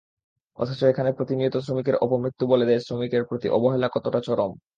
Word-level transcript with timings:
অথচ 0.57 0.79
এখানে 0.83 1.09
প্রতিনিয়ত 1.11 1.55
শ্রমিকের 1.57 1.95
অপমৃত্যু 1.97 2.43
বলে 2.47 2.65
দেয় 2.65 2.81
শ্রমিকের 2.81 3.23
প্রতি 3.29 3.47
অবহেলা 3.49 3.87
কতটা 3.87 4.19
চরম। 4.21 4.51